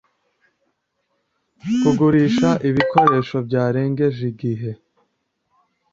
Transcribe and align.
kugurisha 1.81 2.49
ibikoresho 2.69 3.37
byarengeje 3.47 4.21
igihe 4.31 4.71